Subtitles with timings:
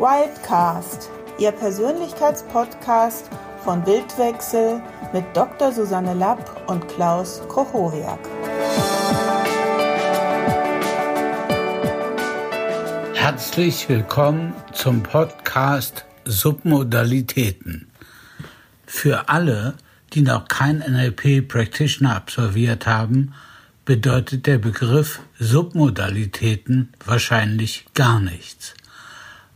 [0.00, 3.28] Wildcast, Ihr Persönlichkeitspodcast
[3.62, 4.80] von Bildwechsel
[5.12, 5.72] mit Dr.
[5.72, 8.18] Susanne Lapp und Klaus Kochowiak.
[13.12, 17.90] Herzlich willkommen zum Podcast Submodalitäten.
[18.86, 19.74] Für alle,
[20.14, 23.34] die noch kein NLP Practitioner absolviert haben,
[23.84, 28.74] bedeutet der Begriff Submodalitäten wahrscheinlich gar nichts.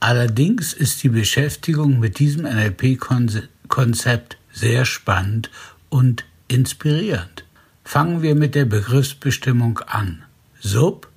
[0.00, 5.50] Allerdings ist die Beschäftigung mit diesem NLP-Konzept sehr spannend
[5.88, 7.44] und inspirierend.
[7.84, 10.22] Fangen wir mit der Begriffsbestimmung an.
[10.60, 11.08] Sub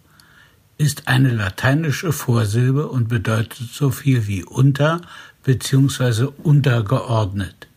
[0.78, 5.02] ist eine lateinische Vorsilbe und bedeutet so viel wie unter
[5.44, 6.30] bzw.
[6.42, 7.68] untergeordnet.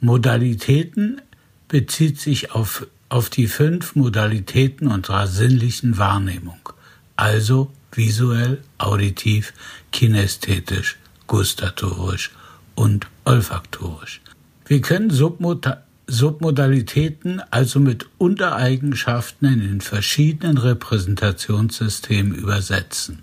[0.00, 1.20] Modalitäten
[1.68, 6.70] bezieht sich auf, auf die fünf Modalitäten unserer sinnlichen Wahrnehmung,
[7.14, 9.52] also visuell, auditiv,
[9.92, 12.30] kinästhetisch, gustatorisch
[12.74, 14.20] und olfaktorisch.
[14.66, 23.22] Wir können Submota Submodalitäten also mit Untereigenschaften in den verschiedenen Repräsentationssystemen übersetzen.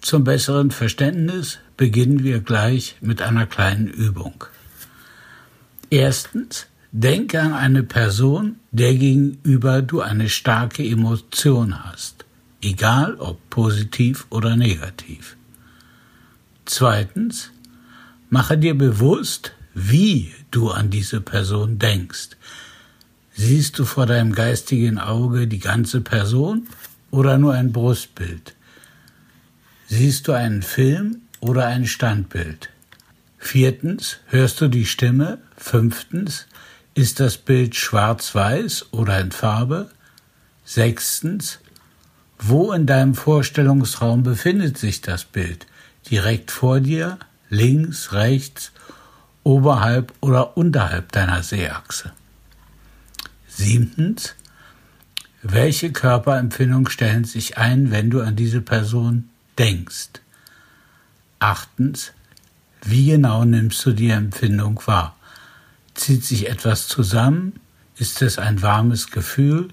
[0.00, 4.44] Zum besseren Verständnis beginnen wir gleich mit einer kleinen Übung.
[5.90, 12.19] Erstens, denke an eine Person, der gegenüber du eine starke Emotion hast
[12.62, 15.36] egal ob positiv oder negativ.
[16.64, 17.50] Zweitens,
[18.28, 22.30] mache dir bewusst, wie du an diese Person denkst.
[23.34, 26.68] Siehst du vor deinem geistigen Auge die ganze Person
[27.10, 28.54] oder nur ein Brustbild?
[29.88, 32.70] Siehst du einen Film oder ein Standbild?
[33.38, 35.38] Viertens, hörst du die Stimme?
[35.56, 36.46] Fünftens,
[36.94, 39.90] ist das Bild schwarz-weiß oder in Farbe?
[40.64, 41.58] Sechstens,
[42.42, 45.66] wo in deinem Vorstellungsraum befindet sich das Bild?
[46.10, 47.18] Direkt vor dir,
[47.50, 48.72] links, rechts,
[49.44, 52.12] oberhalb oder unterhalb deiner Sehachse?
[53.46, 54.34] Siebtens,
[55.42, 59.28] welche Körperempfindungen stellen sich ein, wenn du an diese Person
[59.58, 60.20] denkst?
[61.38, 62.12] Achtens,
[62.82, 65.14] wie genau nimmst du die Empfindung wahr?
[65.94, 67.60] Zieht sich etwas zusammen?
[67.96, 69.68] Ist es ein warmes Gefühl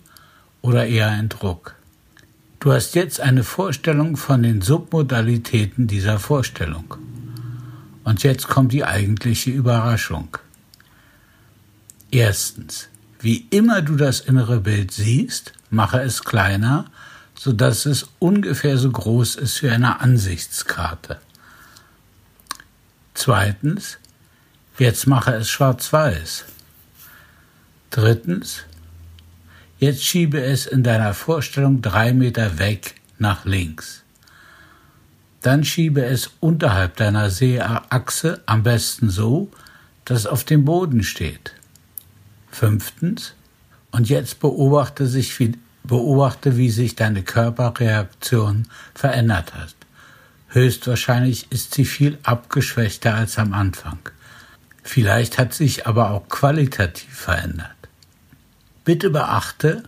[0.62, 1.77] oder eher ein Druck?
[2.60, 6.96] Du hast jetzt eine Vorstellung von den Submodalitäten dieser Vorstellung.
[8.04, 10.38] Und jetzt kommt die eigentliche Überraschung.
[12.10, 16.86] Erstens, wie immer du das innere Bild siehst, mache es kleiner,
[17.38, 21.20] sodass es ungefähr so groß ist wie eine Ansichtskarte.
[23.14, 23.98] Zweitens,
[24.80, 26.46] jetzt mache es schwarz-weiß.
[27.92, 28.64] Drittens,
[29.80, 34.04] Jetzt schiebe es in deiner Vorstellung drei Meter weg nach links.
[35.42, 39.52] Dann schiebe es unterhalb deiner Seeachse, am besten so,
[40.06, 41.54] dass es auf dem Boden steht.
[42.50, 43.34] Fünftens.
[43.92, 45.38] Und jetzt beobachte, sich
[45.84, 49.76] beobachte, wie sich deine Körperreaktion verändert hat.
[50.50, 54.00] Höchstwahrscheinlich ist sie viel abgeschwächter als am Anfang.
[54.84, 57.77] Vielleicht hat sich aber auch qualitativ verändert.
[58.88, 59.84] Bitte beachte,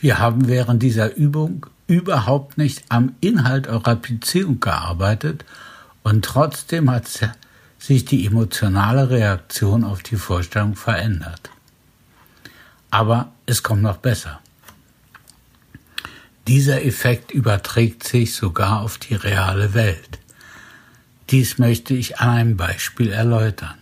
[0.00, 5.44] wir haben während dieser Übung überhaupt nicht am Inhalt eurer Beziehung gearbeitet
[6.04, 7.08] und trotzdem hat
[7.80, 11.50] sich die emotionale Reaktion auf die Vorstellung verändert.
[12.92, 14.38] Aber es kommt noch besser.
[16.46, 20.20] Dieser Effekt überträgt sich sogar auf die reale Welt.
[21.30, 23.78] Dies möchte ich an einem Beispiel erläutern.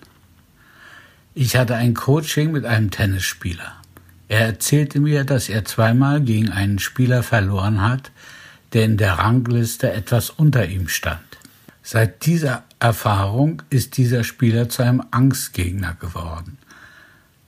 [1.34, 3.81] Ich hatte ein Coaching mit einem Tennisspieler.
[4.32, 8.12] Er erzählte mir, dass er zweimal gegen einen Spieler verloren hat,
[8.72, 11.20] der in der Rangliste etwas unter ihm stand.
[11.82, 16.56] Seit dieser Erfahrung ist dieser Spieler zu einem Angstgegner geworden.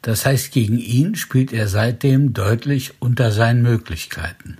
[0.03, 4.59] Das heißt, gegen ihn spielt er seitdem deutlich unter seinen Möglichkeiten.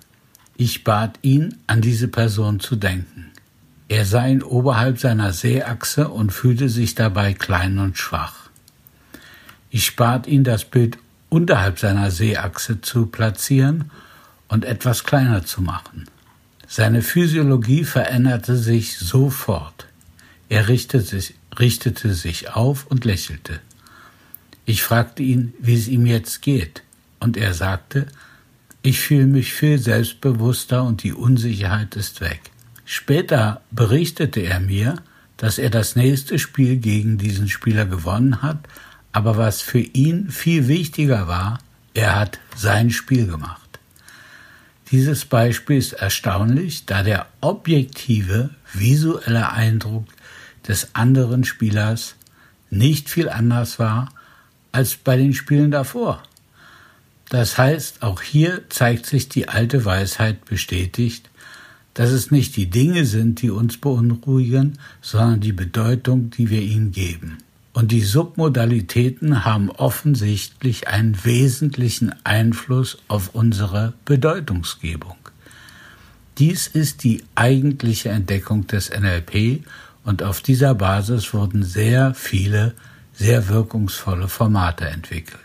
[0.57, 3.33] Ich bat ihn, an diese Person zu denken.
[3.89, 8.49] Er sah ihn oberhalb seiner Sehachse und fühlte sich dabei klein und schwach.
[9.69, 10.97] Ich bat ihn, das Bild
[11.35, 13.91] unterhalb seiner Seeachse zu platzieren
[14.47, 16.05] und etwas kleiner zu machen.
[16.69, 19.87] Seine Physiologie veränderte sich sofort.
[20.49, 23.59] Er richtete sich, richtete sich auf und lächelte.
[24.65, 26.85] Ich fragte ihn, wie es ihm jetzt geht,
[27.19, 28.07] und er sagte,
[28.83, 32.43] ich fühle mich viel selbstbewusster und die Unsicherheit ist weg.
[32.85, 35.03] Später berichtete er mir,
[35.37, 38.69] dass er das nächste Spiel gegen diesen Spieler gewonnen hat,
[39.15, 41.61] aber was für ihn viel wichtiger war,
[41.95, 43.79] er hat sein Spiel gemacht.
[44.91, 50.07] Dieses Beispiel ist erstaunlich, da der objektive visuelle Eindruck
[50.67, 52.17] des anderen Spielers
[52.71, 54.09] nicht viel anders war
[54.73, 56.21] als bei den Spielen davor.
[57.29, 61.31] Das heißt, auch hier zeigt sich die alte Weisheit bestätigt,
[61.95, 66.91] dass es nicht die Dinge sind, die uns beunruhigen, sondern die Bedeutung, die wir ihnen
[66.91, 67.39] geben.
[67.75, 75.17] Und die Submodalitäten haben offensichtlich einen wesentlichen Einfluss auf unsere Bedeutungsgebung.
[76.39, 79.65] Dies ist die eigentliche Entdeckung des NLP
[80.05, 82.75] und auf dieser Basis wurden sehr viele,
[83.13, 85.41] sehr wirkungsvolle Formate entwickelt.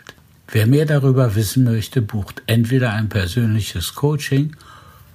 [0.52, 4.54] Wer mehr darüber wissen möchte, bucht entweder ein persönliches Coaching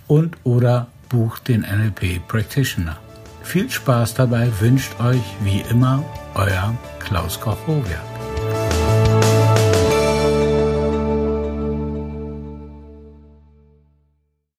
[0.07, 2.97] und oder bucht den NLP Practitioner.
[3.41, 6.03] Viel Spaß dabei wünscht euch wie immer
[6.35, 8.14] euer Klaus Koch-Roger.